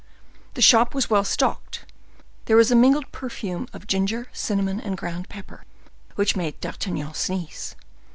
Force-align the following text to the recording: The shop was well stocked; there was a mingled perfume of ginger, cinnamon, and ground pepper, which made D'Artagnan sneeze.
The 0.55 0.63
shop 0.63 0.95
was 0.95 1.11
well 1.11 1.23
stocked; 1.23 1.85
there 2.45 2.57
was 2.57 2.71
a 2.71 2.75
mingled 2.75 3.11
perfume 3.11 3.67
of 3.71 3.85
ginger, 3.85 4.25
cinnamon, 4.33 4.79
and 4.81 4.97
ground 4.97 5.29
pepper, 5.29 5.63
which 6.15 6.35
made 6.35 6.59
D'Artagnan 6.59 7.13
sneeze. 7.13 7.75